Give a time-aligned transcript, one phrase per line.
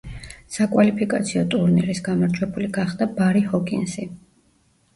[0.53, 4.11] საკვალიფიკაციო ტურნირის გამარჯვებული გახდა ბარი ჰოკინსი.